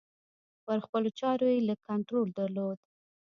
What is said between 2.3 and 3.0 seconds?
درلود.